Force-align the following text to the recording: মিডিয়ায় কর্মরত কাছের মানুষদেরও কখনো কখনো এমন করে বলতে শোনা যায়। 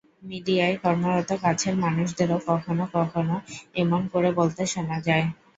মিডিয়ায় 0.23 0.75
কর্মরত 0.83 1.29
কাছের 1.43 1.75
মানুষদেরও 1.83 2.37
কখনো 2.49 2.83
কখনো 2.95 3.35
এমন 3.75 4.01
করে 4.13 4.29
বলতে 4.39 4.61
শোনা 4.73 4.97
যায়। 5.07 5.25